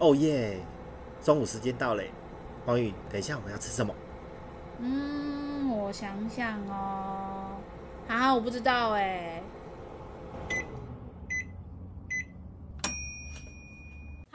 [0.00, 0.58] 哦耶！
[1.22, 2.10] 中午时间到嘞，
[2.64, 3.94] 黄宇，等一下我们要吃什么？
[4.78, 7.56] 嗯，我想想哦，
[8.08, 9.42] 啊，我不知道哎。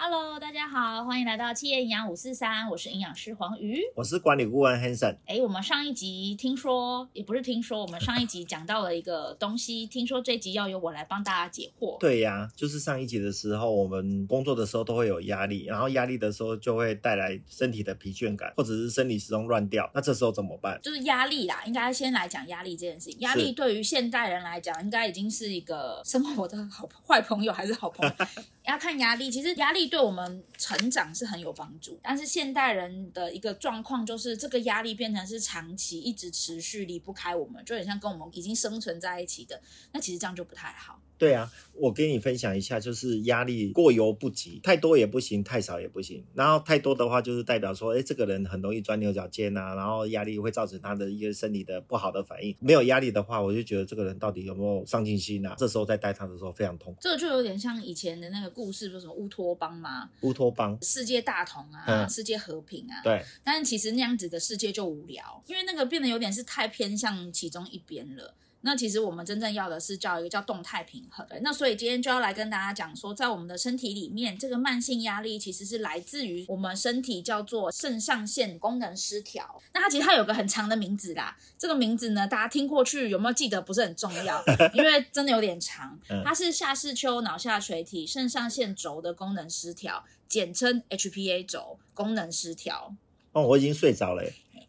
[0.07, 5.17] Hello，大家好，欢迎来到企业营养五四三，我是营养师黄瑜，我是管理顾问 Hanson。
[5.25, 11.97] 哎，我们上一集听说，也不是听说，我们上一集讲到了一个东西，听说这一集要由我来帮大家解惑。
[11.99, 20.80] 对呀，就是上一集的时候，我们工作的时候都会有压力，然后压力的时候就会带来身体的疲倦感，或者是生理时钟乱掉，那这时候怎么办？
[20.83, 23.19] 就是压力啦，应该先来讲压力这件事情。
[23.22, 28.16] 压力对于现代人来讲，应该已经是一个生活的好坏朋友，还是好朋友？
[28.67, 40.99] 要看压力，其实压力对我们成长是很有帮助，但是现代人的一个状况就是这个压力变成是长期一直持续离不开我们，就很像跟我们已经生存在一起的，那其实这样就不太好。
[41.17, 46.23] 对啊，我跟你分享一下，就是压力过犹不及，太多也不行，太少也不行。
[46.33, 52.55] 然后太多的话，就是代表说，哎，这个人很容易钻牛角尖呐、啊，然后压力会造成他的一个生理的不好的反应。
[52.59, 55.55] 没有压力的话，我就觉得这个人到底有没有上进心啊？
[55.57, 56.99] 这时候在带他的时候非常痛苦。
[57.02, 60.09] 这个就有点像以前的那个故事，不是什么乌托邦吗？
[60.22, 63.02] 乌托邦，世界大同啊，嗯、世界和平啊。
[63.03, 63.23] 对。
[63.44, 68.33] 但是其实那样子的世界就无聊，因为那个变得有点是太偏向其中一边了。
[68.66, 71.25] 那其实我们真正要的是叫一个叫动态平衡。
[71.41, 79.61] 那所以今天就要来跟大家讲说，在我们的身体里面，这个慢性压力其实是来自于我们身体叫做肾上腺功能失调。
[79.72, 83.61] 那它其实它有个很长的名字啦，这个名字呢，大家听过去有没有记得？
[83.61, 86.00] 不是很重要，因为真的有点长。
[86.25, 92.95] 它是下视丘脑下垂体肾上腺轴的功能失调，简称 HPA 轴功能失调。
[93.31, 94.23] 哦，我已经睡着了。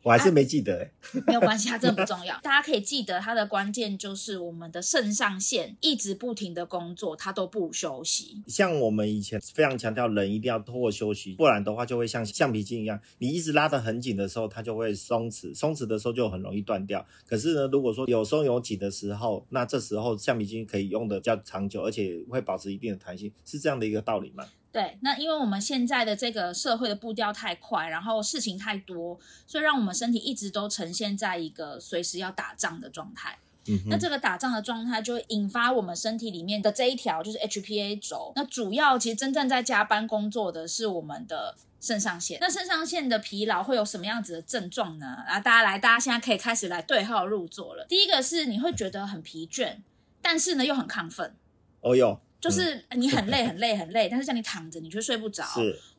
[0.06, 0.84] 我还是没记得、欸
[1.18, 2.38] 啊， 没有关系，它真的不重要。
[2.40, 8.40] 大家可以记得，它的关键就是我们的肾上腺一直不停的工作，它都不休息。
[8.46, 17.04] 像我们以前非常强调，人一定要透过休息，不然的话就会像橡皮筋一样，你一直拉得很紧的时候，它就会松弛，松弛的时候就很容易断掉。
[17.26, 24.46] 可是呢，如果说有松有紧的时候，那这时候橡皮筋可以用的比较长久，而且会保持一定的弹性，是这样的一个道理吗？
[24.76, 33.38] 对，那因为我们现在的这个社会的步调太快，然后事情太多，所以让我们身体一直都呈现在一个随时要打仗的状态。
[33.68, 38.34] 嗯，那这个打仗的状态就会引发我们身体里面的这一条就是 HPA 轴。
[38.36, 42.36] 那主要其实真正在加班工作的是我们的肾上腺。
[42.42, 45.24] 那肾上腺的疲劳会有什么样子的症状呢？
[45.26, 47.86] 啊，大家来，大家现在可以开始来对号入座了。
[47.88, 49.78] 第一个是你会觉得很疲倦，
[50.20, 51.34] 但是呢又很亢奋。
[51.80, 52.20] 哦哟。
[52.48, 55.44] 就是你很累很累很累，但是叫你躺着你却睡不着，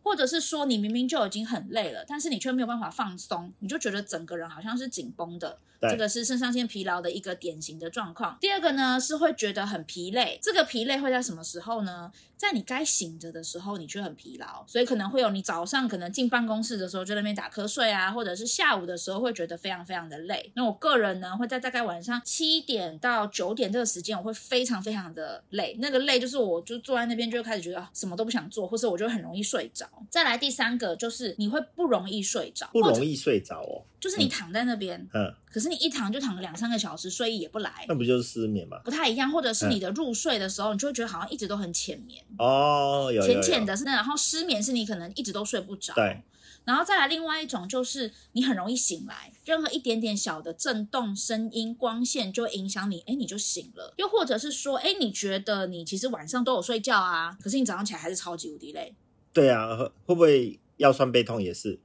[0.07, 5.59] 或者是说你明明就已经很累了，但是你却没有办法放松，你就觉得整个人好像是紧绷的。
[5.79, 8.35] 这个是肾上腺疲劳的一个典型的状况。
[8.41, 12.11] 第二个呢是会觉得很疲累，这个疲累会在什么时候呢？
[12.35, 20.51] 在你该醒着的时候，你却很疲劳，所以可能会有你早上可能进办公室的时候就在那边打瞌睡啊，或者是下午的时候会觉得非常非常的累。
[20.55, 25.75] 那我个人呢会在大概晚上七点到九点这个时间，我会非常非常的累。
[25.79, 29.87] 那个累就是我就坐在那边就会开始觉得什么都不想做，或者我就很容易睡着。
[30.09, 33.83] 再来第三个就是你会不容易睡着，不容易睡着哦。
[33.99, 38.79] 就是你躺在那边，嗯，可是你一躺就躺个两三个小时，睡意也不来，那不就是失眠吗？
[38.85, 46.21] 不太一样，或者是你的入睡的时候，嗯、你就会觉得好像一直都很浅眠哦，浅浅的是那，然后失眠是你可能一直都睡不着，对，
[46.63, 58.93] 然后再来另外一种就是你很容易醒来，任何一点点小的震动、声音、光线就会影响你，哎，你就醒了，又或者是说，哎，你觉得你其实晚上都有睡觉啊，可是你早上起来还是超级无敌累，
[59.37, 59.77] 对啊，
[60.07, 61.79] 会不会腰酸背痛也是？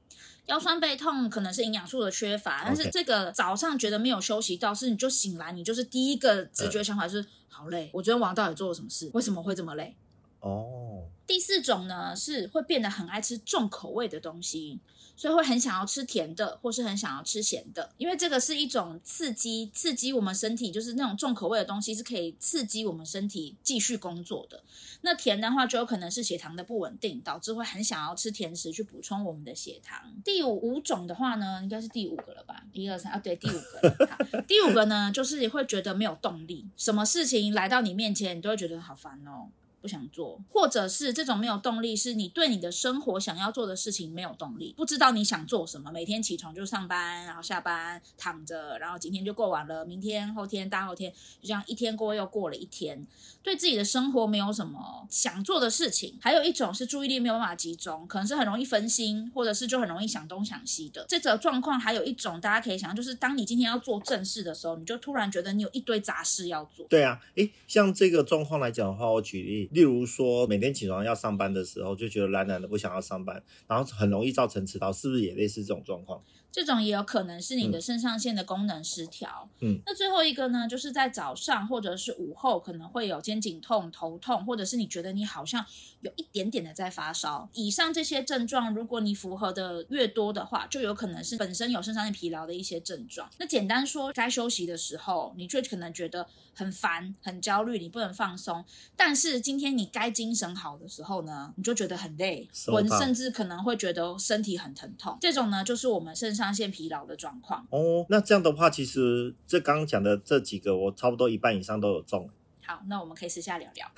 [0.47, 7.91] 腰酸背痛可能是营养素的缺乏，但是这个早上觉得没有休息到，是你就醒来，你就是第一个直觉想法是好累。
[7.93, 9.11] 我昨天晚上到底做了什么事？
[9.13, 9.95] 为什么会这么累？
[10.43, 11.09] 哦。
[11.27, 14.79] 第四种呢，是会变得很爱吃重口味的东西。
[15.15, 24.65] 所以会很想要吃甜的，或是很想要吃咸的，因为这个是一种刺激，刺激我们身体，就是那种重口味的东西是可以刺激我们身体继续工作的。
[25.03, 30.11] 那甜的话，就有可能是血糖的不稳定，导致会很想要吃甜食去补充我们的血糖。
[30.25, 32.65] 第五五种的话呢，应该是第五个了吧？
[32.73, 34.43] 一二三啊，对，第五个了。
[34.49, 39.51] 第五个呢，就是会觉得没有动力，什么事情来到你面前，你都会觉得好烦哦。
[39.83, 53.05] 不想做，或者是这种没有动力，是你对你的生活想要做的事情没有动力，不知道你想做什么，每天起床就上班，然后下班躺着，然后今天就过完了，明天、后天、大后天就这样一天过又过了一天，
[53.43, 56.17] 对自己的生活没有什么想做的事情。
[56.21, 61.05] 还有一种是注意力没有办法集中，可能是很容易分心，或者是就很容易想东想西的。
[61.09, 66.87] 这种状况还有一种大家可以想，就是当你今天要做正事的时候，你就突然觉得你有一堆杂事要做。
[66.89, 69.69] 对啊，诶，像这个状况来讲的话，我举例。
[69.73, 76.23] 例如说每天起床要上班的时候，就觉得懒懒的不想要上班，然后很容易造成迟到，是不是也类似这种状况？
[76.53, 79.49] 这种也有可能是你的肾上腺的功能失调。
[79.61, 85.65] 嗯，那最后一个呢，就是在早上或者是午后可能会有肩颈痛、头痛，或者是你觉得你好像
[86.03, 87.49] 有一点点的在发烧。
[87.55, 93.31] 以上这些症状，如果你符合的越多的话，就有可能是本身有肾上腺疲劳的一些症状。
[93.39, 98.63] 那简单说，该休息的时候，你就可能觉得很烦、很焦虑，你不能放松。
[98.95, 105.17] 但是今天你该精神好的时候呢，你就觉得很累，我甚至可能会觉得身体很疼痛。
[105.19, 112.29] 这种呢，就是我们肾上上腺疲劳的状况哦，那这样的话，其实这刚刚讲的这几个，我差不多一半以上都有中。
[112.65, 113.91] 好，那我们可以私下聊聊。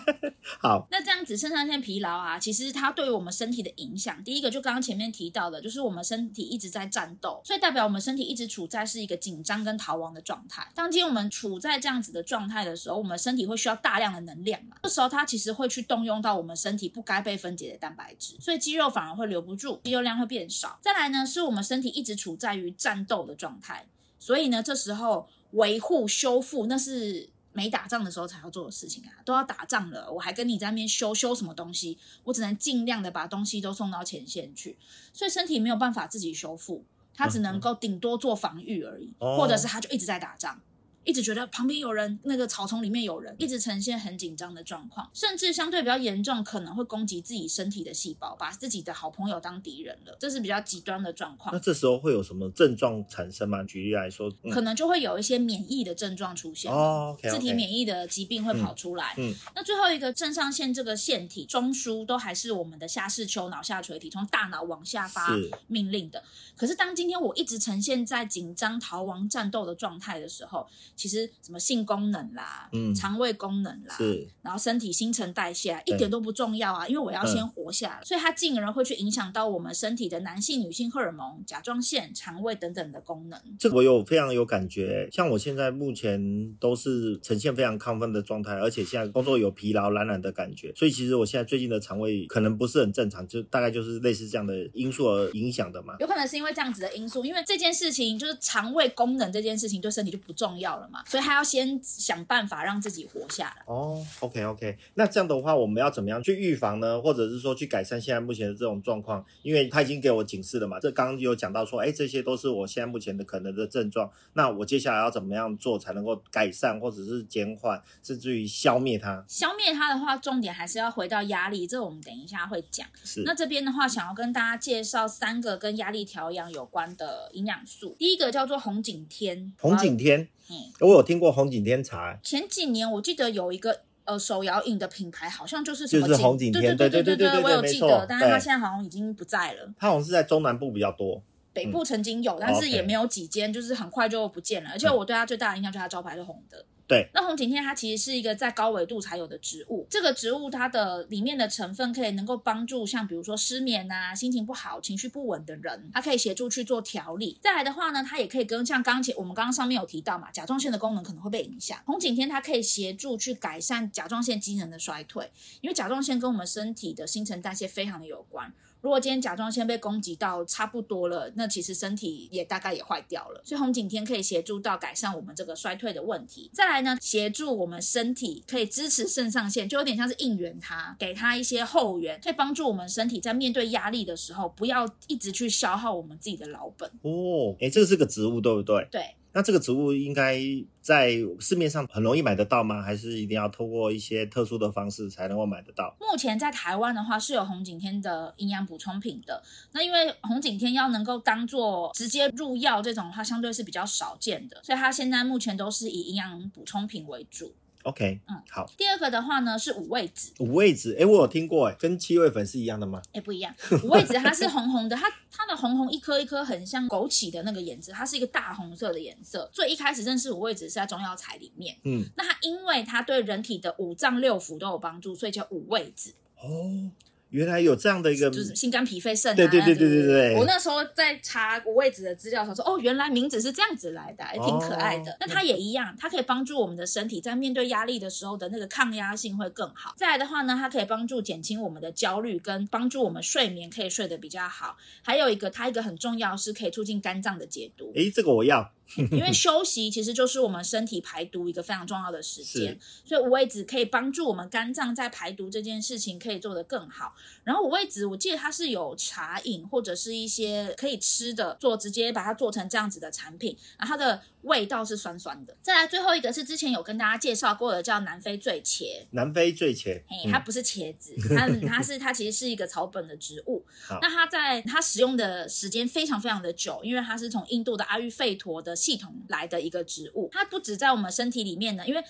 [0.60, 10.70] 好，那这样子肾上腺疲劳啊，其实它对于我们身体的影响，第一个就刚刚前面提到的，就是我们身体一直在战斗，所以代表我们身体一直处在是一个紧张跟逃亡的状态。
[10.74, 20.78] 当今天我们处在这样子的状态的时候，我们身体会需要大量的能量嘛，这时候它其实会去动用到我们身体不该被分解的蛋白质，所以肌肉反而会留不住，肌肉量会变少。
[20.82, 23.86] 再来呢，是我们身体一直处在于战斗的状态，
[24.18, 27.30] 所以呢，这时候维护修复那是。
[27.52, 31.98] 没打仗的时候才要做的事情啊，都要打仗了，我还跟你在那边修修什么东西？
[32.24, 34.76] 我只能尽量的把东西都送到前线去，
[35.12, 40.60] 所以身体没有办法自己修复，它只能够顶多做防御而已，或者是它就一直在打仗。
[41.10, 51.52] 一直觉得旁边有人，那个草丛里面有人，一直呈现很紧张的状况，甚至相对比较严重，可能会攻击自己身体的细胞，把自己的好朋友当敌人了，这是比较极端的状况。
[51.52, 53.64] 那这时候会有什么症状产生吗？
[53.64, 59.14] 举例来说，嗯、可能就会有一些免疫的症状出现哦，okay, okay 自体免疫的疾病会跑出来。
[59.16, 65.36] 嗯，嗯那最后一个肾上腺这个腺体中枢都还是我们的下视丘脑下垂体，从大脑往下发
[65.66, 66.20] 命令的。
[66.20, 70.68] 是可是当今天我一直呈现在紧张、逃亡、战斗的状态的时候，
[71.00, 83.40] 其实什么性功能啦，嗯，肠胃功能啦，是，然后身体新陈代谢一点都不重要啊，因为我要先活下来，所以它进而会去影响到我们身体的男性、女性荷尔蒙、甲状腺、肠胃等等的功能。
[83.58, 95.96] 这个我有非常有感觉，像我现在目前都是呈现非常亢奋的状态，而且现在工作有疲劳、懒懒的感觉，所以其实我现在最近的肠胃可能不是很正常，就大概就是类似这样的因素而影响的嘛。
[96.00, 101.20] 有可能是因为这样子的因素，因为这件事情就是肠胃功能这件事情对身体就不重要了嘛，所以。
[101.30, 103.62] 他要先想办法让自己活下来。
[103.66, 107.00] 哦，OK OK，那这样的话，我们要怎么样去预防呢？
[107.00, 109.24] 或者是说去改善现在目前的这种状况？
[109.42, 110.80] 因为他已经给我警示了嘛。
[110.80, 114.10] 这刚刚有讲到说，哎，这些都是我现在目前的可能的症状。
[114.32, 119.22] 那我接下来要怎么样做才能够改善，或者是减缓，甚至于消灭它？
[119.28, 121.66] 消灭它的话，重点还是要回到压力。
[121.66, 122.86] 这我们等一下会讲。
[123.04, 123.22] 是。
[123.24, 127.94] 那这边的话，想要跟大家介绍三个跟压力调养有关的营养素。
[127.98, 129.52] 第一个叫做红景天。
[129.60, 130.28] 红景天。
[130.50, 132.18] 嗯，我有听过红景天茶。
[132.22, 139.72] 前几年我记得有一个呃手摇饮的品牌，好像就是什么就是红景天，对对对对对对，我有记得，但是它现在好像已经不在了。
[139.78, 144.70] 它好像是在中南部比较多，北部曾经有，但是也没有几间，就是很快就不见了。
[144.70, 146.64] 而且我对它最大的印象就是它招牌是红的。
[146.90, 149.86] 对，那红景天它其实是一个在高纬度才有的植物。
[149.88, 157.38] 这个植物它的里面的成分可以能够帮助像比如说失眠啊、心情不好、情绪不稳的人，它可以协助去做调理。
[157.40, 161.78] 再来的话呢，它也可以跟像刚前我们刚刚上面有提到嘛，甲状腺的功能可能会被影响。
[161.86, 168.52] 红景天它可以协助去改善甲状腺机能的衰退，因为甲状腺跟我们身体的新陈代谢非常的有关。
[168.80, 173.40] 如果今天甲状腺被攻击到差不多了，那其实身体也大概也坏掉了。
[173.44, 176.50] 所以红景天可以协助到改善我们这个衰退的问题。
[176.52, 186.88] 再来呢，协助我们身体可以支持肾上腺，就有点像是应援它，给它一些后援，可以帮助我们身体在面对压力的时候，不要一直去消耗我们自己的老本。
[187.02, 188.88] 哦，哎，这个是个植物，对不对？
[188.90, 189.14] 对。
[189.32, 190.40] 那这个植物应该
[190.80, 192.82] 在市面上很容易买得到吗？
[192.82, 195.94] 还是一定要透过一些特殊的方式才能够买得到？
[196.00, 199.42] 目前在台湾的话是有红景天的营养补充品的。
[199.72, 207.54] 那因为红景天要能够当做直接入药这种的话，相对是比较少见的，所以它现在目前都是以营养补充品为主。
[207.84, 208.70] OK，嗯，好。
[208.76, 210.32] 第二个的话呢是五味子。
[210.38, 213.00] 五味子，哎，我有听过，哎，跟七味粉是一样的吗？
[213.12, 213.54] 哎，不一样。
[213.82, 219.48] 五味子它是红红的，它它的红红一颗一颗很像枸杞的那个颜色，它是一个大红色的颜色。
[219.52, 226.12] 最一开始认识五味子是在中药材里面，嗯，那它因为它对人体的五脏六腑都有帮助，所以叫五味子。
[226.36, 226.90] 哦。
[227.30, 229.34] 原来有这样的一个，就是心肝脾肺肾、啊。
[229.34, 230.36] 对对对对对对。
[230.36, 235.12] 我那时候在查五味子的资料的时候说，哦，原来名字是这样子来的，还挺可爱的。
[235.12, 239.94] 哦、那它也一样，它可以帮助我们的身体在面对压力的时候的那个抗压性会更好。
[239.96, 244.76] 再来的话呢，它可以帮助减轻我们的焦虑，跟帮助我们睡眠可以睡得比较好。
[245.02, 247.92] 还有一个，它一个很重要是可以促进肝脏的解毒。
[247.94, 248.72] 诶，这个我要。
[249.12, 257.14] 因为 休息其实就是我们身体排毒一个非常重要的时间，所以五味子可以帮助我们肝脏在排毒这件事情可以做得更好。
[257.44, 265.56] 然后五味子，我记得它是有茶饮或者是一些可以吃的，做直接把它做成这样子的产品，然后它的味道是酸酸的。
[265.62, 268.84] 再来最后一个是之前有跟大家介绍过的，叫南非醉茄。
[269.10, 273.64] 南非醉茄，嘿，它不是茄子， 它它是它其实是一个草本的植物。
[274.00, 282.02] 那它在它使用的时间非常非常的久，因为它是从印度的阿育吠陀的系统来的一个植物，它不止在我们身体里面呢，因为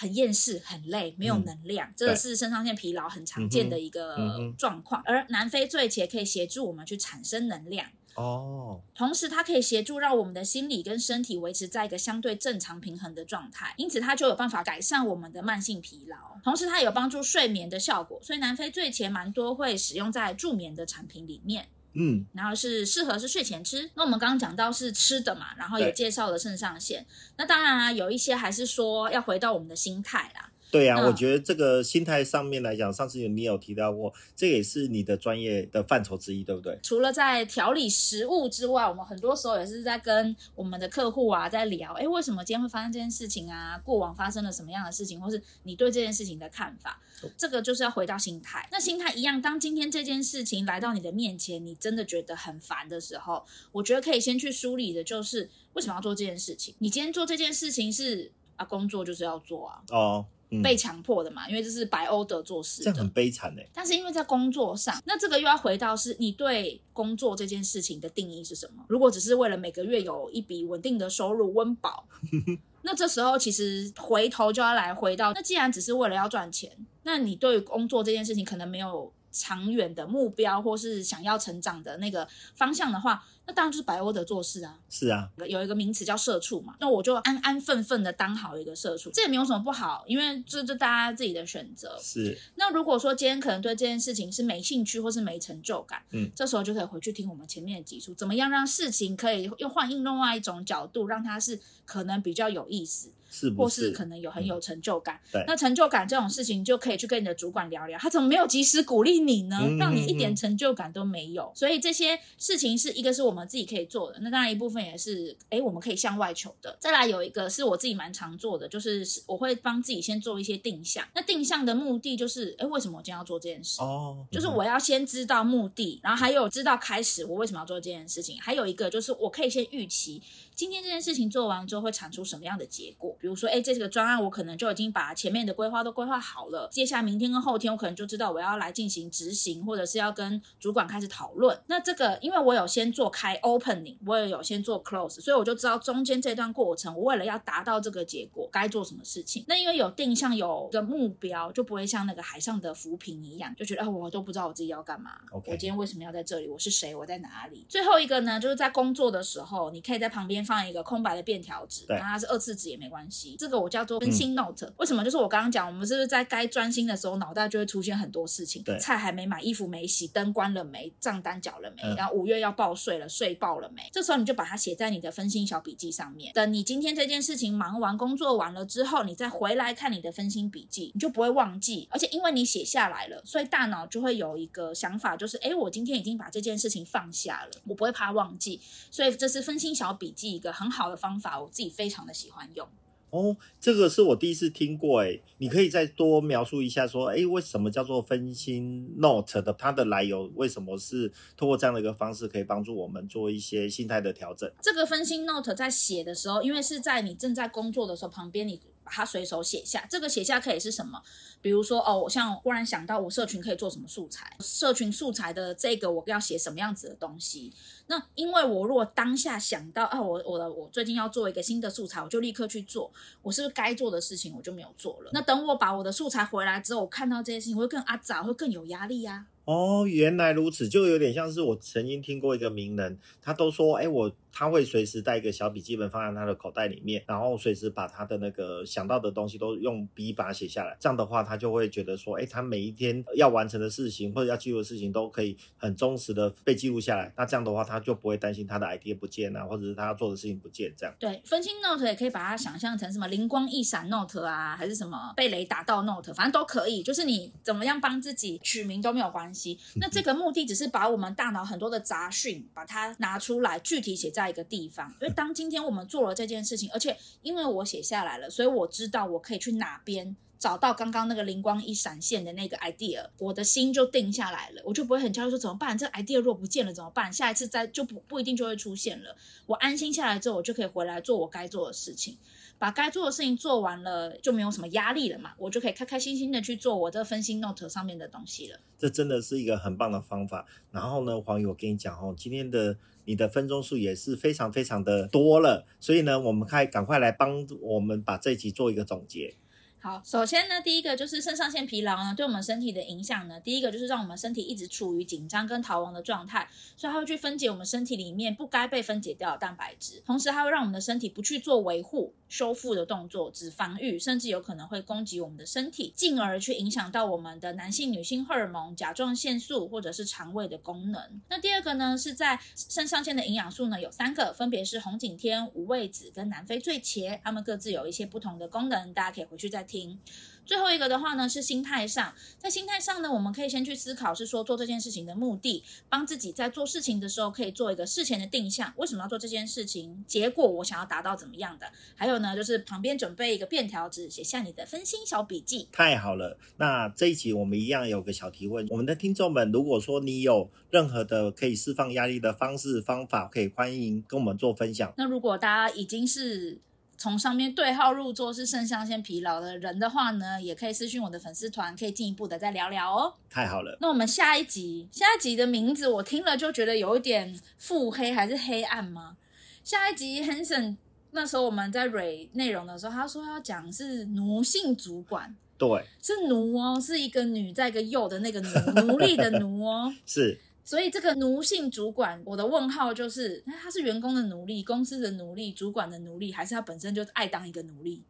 [0.00, 4.16] 很厌世、很累、没有能量，嗯、这个是肾上腺疲劳很常见的一个
[4.56, 5.02] 状况。
[5.02, 7.86] 嗯嗯、而南非醉茄可以协助我们去产生能量。
[8.14, 21.68] 哦，同时它可以协助让我们的心理跟身体维持在一个相对正常平衡的状态，因此它就有办法改善我们的慢性疲劳，同时它有帮助睡眠的效果，所以南非醉茄蛮多会使用在助眠的产品里面。
[21.94, 23.90] 嗯，然后是适合是睡前吃。
[23.94, 27.04] 那我们刚刚讲到是吃的嘛，然后也介绍了肾上腺。
[27.36, 30.49] 那当然啊，有一些还是说要回到我们的心态啦。
[30.70, 36.78] 对呀、啊，那我觉得这个心态上面来讲，上次你有提到过，这也是你的专业的范畴之一，对不对？
[36.82, 43.78] 除了在调理食物之外，我们很多时候也是在跟我们的客户啊在聊，哎，为什么今天会发生这件事情啊？
[43.78, 47.00] 过往发生了什么样的事情，或是你对这件事情的看法？
[47.36, 48.66] 这个就是要回到心态。
[48.72, 56.74] 那心态一样，当今天这件事情来到你的面前，你真的觉得很烦的时候，我觉得可以先去梳理的，就是为什么要做这件事情？
[56.78, 59.82] 你今天做这件事情是啊，工作就是要做啊。
[59.90, 60.24] 哦。
[60.28, 63.66] 嗯、被强迫的嘛，因为这是白欧德做事，这样很悲惨哎。
[63.72, 68.84] 但是因为在工作上，那这个又要回到是你对工作这件事情的定义是什么？
[68.88, 72.06] 如果只是为了每个月有一笔稳定的收入温饱，
[72.82, 76.70] 那这时候其实回头就要来回到，那既然只是为了要赚钱，
[77.02, 83.24] 那你对工作这件事情可能没有长远的目标，或是想要成长的那个方向的话。
[83.46, 91.98] 那当然就是白欧德做事啊，是啊，有一个名词叫社畜嘛，那我就安安分分的当好一个社畜，这也没有什么不好，因为这这大家自己的选择。
[92.00, 92.38] 是。
[92.54, 103.10] 那如果说今天可能对这件事情是没兴趣或是没成就感，嗯，这时候就可以回去听我们前面的集数，怎么样让事情可以又换另外一种角度，让它是可能比较有意思。
[103.30, 105.18] 是，是，或是可能有很有成就感。
[105.32, 109.58] 嗯、对，那成就感这种事情，就可以去跟你的主管聊聊，他怎么没有及时鼓励你呢？
[109.62, 111.44] 嗯、让你一点成就感都没有。
[111.44, 116.76] 嗯、所以这些事情是一个是我们自己可以做的，那当然一部分也是，哎，我们可以向外求的。
[116.80, 121.06] 再来有一个是我自己蛮常做的，就是我会帮自己先做一些定向。
[121.14, 123.80] 那定向的目的就是，哎，为什么我今天要做这件事？
[123.80, 128.40] 哦，嗯、就是我要先知道目的，然后还有知道开始我为什么要做这件事情。
[128.40, 130.22] 还有一个就是我可以先预期。
[130.54, 133.16] 今天这件事情做完之后会产出什么样的结果？
[133.20, 141.58] 比如说，哎，这个专案我可能就已经把前面的规划都规划好了，接下来明天跟后天我可能就知道我要来进行执行，或者是要跟主管开始讨论。
[141.68, 149.44] 那这个因为我有先做开 opening，我也有先做 close，所以我就知道中间这段过程，我为了要达到这个结果该做什么事情。
[149.46, 155.12] 那因为有定向，有个目标，就不会像那个海上的浮萍一样，就觉得，哎，我都不知道我自己要干嘛。
[155.30, 155.52] Okay.
[155.52, 156.48] 我今天为什么要在这里？
[156.48, 156.92] 我是谁？
[156.94, 157.64] 我在哪里？
[157.68, 160.40] 最后一个呢，就是在工作的时候，你可以在旁边。
[160.42, 163.09] 放一个空白的便条纸，那它是二次纸也没关系。
[163.38, 164.66] 这个我叫做分心 note。
[164.66, 165.04] 嗯、为什么？
[165.04, 168.62] 就是我刚刚讲，我们是不是在该专心的时候，脑袋就会出现很多事情？
[168.62, 171.82] 对，菜还没买，衣服没洗，灯关了没，账单缴了没？
[171.82, 173.82] 嗯、然后五月要报税了，税报了没？
[173.92, 176.32] 这时候你就把它写在你的分心小笔记上面。
[176.32, 181.86] 等你今天这件事情忙完、工作完了之后，你再回来看你的分心笔记，你就不会忘记。
[181.90, 188.60] 而且因为你写下来了，所以大脑就会有一个想法，就是哎，我今天已经把这件事情放下了，我不会怕忘记。
[188.90, 190.30] 所以这是分心小笔记。
[190.30, 192.66] 一个很好的方法，我自己非常的喜欢用。
[193.10, 199.52] 哦，这个是我第一次听过，哎，你可以再多描述一下，说，哎，为什么叫做分心 note 的？
[199.52, 204.50] 它的来由，为什么是通过这样的一个方式，可以帮助我们做一些心态的调整？
[204.62, 208.60] 这个分心 note 在写的时候，因为是在你正在工作的时候，旁边你。
[208.90, 211.00] 把它随手写下，这个写下可以是什么？
[211.40, 217.52] 比如说哦，我像忽然想到我社群可以做什么素材，社群素材的这个我要写什么样子的东西？
[217.86, 222.92] 那因为我如果当下想到啊，我我的我最近要做一个新的素材，我就立刻去做，
[223.22, 225.10] 我是不是该做的事情我就没有做了？
[225.14, 240.76] 那等我把我的素材回来之后，我看到这些事情我会更阿杂，会更有压力呀、哦，原来如此，就有点像是我曾经听过一个名人，他都说，哎，我他会随时带一个小笔记本放在他的口袋里面，然后随时把他的那个想到的东西都用笔把它写下来。
[240.80, 247.12] 这样的话，他就会觉得说，哎，他每一天要完成的事情或者要记录的事情都可以很忠实的被记录下来。
[247.16, 250.94] 那这样的话，他就不会担心他的 idea 不见啊，或者是他做的事情不见这样。
[250.98, 256.82] 对，分心 note 也可以把它想象成什么灵光一闪 note 啊，还是什么被雷打到 note，反正都可以。
[256.82, 259.58] 就是你怎么样帮自己取名都没有关系。
[259.76, 264.88] 那这个目的只是把我们大脑很多的杂讯把它拿出来，具体写在在一个地方。
[265.00, 275.76] 因为当今天我们做了这件事情，而且因为我写下来了，所以我知道我可以去哪边找到刚刚那个灵光一闪现的那个 idea，我的心就定下来了，我就不会很焦虑说怎么办？
[275.76, 277.12] 这个 idea 如果不见了怎么办？
[277.12, 279.14] 下一次再就不不一定就会出现了。
[279.44, 282.16] 我安心下来之后，我就可以回来做我该做的事情。
[282.58, 288.58] 把该做的事情做完了，就没有什么压力了嘛，我就可以开开心心的去做我这分心 note 上面的东西了。
[288.78, 290.46] 这真的是一个很棒的方法。
[290.70, 299.34] 然后呢，黄宇，我跟你讲哦，今天的你的分钟数也是非常非常的多了，所以呢，我们快赶快来帮我们把这一集做一个总结。
[299.82, 306.46] 好，首先呢，第一个就是肾上腺疲劳呢，对我们身体的影响呢，第一个就是让我们身体一直处于紧张跟逃亡的状态，
[306.76, 321.22] 所以它会去分解我们身体里面不该被分解掉的蛋白质，同时它会让我们的身体不去做维护、修复的动作，只防御，甚至有可能会攻击我们的身体，进而去影响到我们的男性、女性荷尔蒙、甲状腺素或者是肠胃的功能。
[321.30, 329.98] 那第二个呢，是在肾上腺的营养素呢，有三个，分别是红景天、五味子跟南非醉茄，它们各自有一些不同的功能，大家可以回去再听。
[330.46, 340.04] 最后一个的话呢，是心态上，在心态上呢，我们可以先去思考，是说做这件事情的目的，帮自己在做事情的时候可以做一个事前的定向，为什么要做这件事情？
[340.08, 341.70] 结果我想要达到怎么样的？
[341.94, 345.68] 还有呢，就是旁边准备一个便条纸，写下你的分心小笔记。
[345.70, 354.92] 太好了，那这一集我们一样有个小提问，我们的听众们，如果说你有任何的可以释放压力的方式方法，可以欢迎跟我们做分享。
[354.96, 356.58] 那如果大家已经是
[357.00, 363.14] 从上面对号入座是肾上腺疲劳的人的话呢，也可以私讯我的粉丝团，可以进一步的再聊聊哦。
[363.30, 369.16] 太好了，那我们下一集，下一集的名字我听了就觉得有一点腹黑还是黑暗吗？
[369.64, 370.76] 下一集 Hanson
[371.12, 380.38] 那时候我们在蕊内容的时候，他说要讲是奴性主管，对，是奴哦，是一个女在一个右的那个奴，奴隶的奴哦， 是。
[380.70, 388.04] 所以这个奴性主管，我的问号就是，那他是员工的奴隶，公司的奴隶，主管的奴隶，还是他本身就爱当一个奴隶？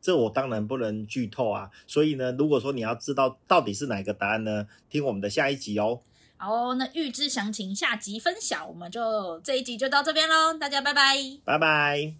[0.00, 1.70] 这我当然不能剧透啊。
[1.86, 6.00] 所以呢，如果说你要知道到底是哪个答案呢，听我们的下一集哦。
[6.38, 8.66] 好哦，那预知详情，下集分享。
[8.66, 12.14] 我们就这一集就到这边喽，大家拜拜，拜拜。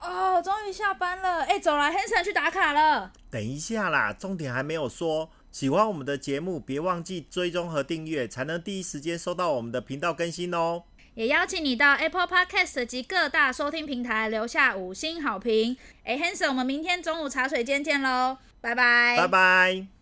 [0.00, 3.10] 哦，终于下班了，哎，走了，Hanson 去打卡了。
[3.30, 5.30] 等一下啦，重点还没有说。
[5.54, 10.82] 喜欢我们的节目，别忘记追踪和订阅，才能第一时间收到我们的频道更新哦。
[11.14, 15.76] 也邀请你到 Apple Podcast 及各大收听平台留下五星好评。
[16.02, 19.93] 哎，Hanson，我们明天中午茶水间见喽，拜拜，拜拜。